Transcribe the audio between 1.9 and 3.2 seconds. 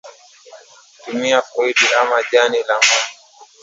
ama jani la mgomba